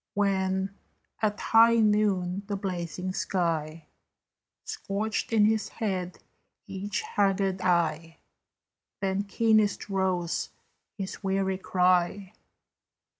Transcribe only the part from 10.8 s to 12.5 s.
his weary cry.